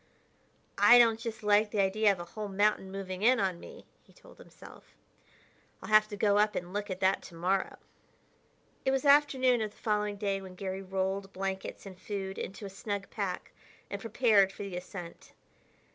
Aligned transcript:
"I 0.79 0.97
don't 0.97 1.19
just 1.19 1.43
like 1.43 1.69
the 1.69 1.79
idea 1.79 2.11
of 2.11 2.17
the 2.17 2.25
whole 2.25 2.47
mountain 2.47 2.91
moving 2.91 3.21
in 3.21 3.39
on 3.39 3.59
me," 3.59 3.85
he 4.01 4.11
told 4.11 4.39
himself; 4.39 4.95
"I'll 5.79 5.89
have 5.89 6.07
to 6.07 6.17
go 6.17 6.39
up 6.39 6.55
and 6.55 6.73
look 6.73 6.89
at 6.89 7.01
that 7.01 7.21
to 7.21 7.35
morrow." 7.35 7.77
It 8.83 8.89
was 8.89 9.05
afternoon 9.05 9.61
of 9.61 9.69
the 9.69 9.77
following 9.77 10.15
day 10.15 10.41
when 10.41 10.55
Garry 10.55 10.81
rolled 10.81 11.31
blankets 11.33 11.85
and 11.85 11.99
food 11.99 12.39
into 12.39 12.65
a 12.65 12.67
snug 12.71 13.11
pack 13.11 13.51
and 13.91 14.01
prepared 14.01 14.51
for 14.51 14.63
the 14.63 14.75
ascent. 14.75 15.33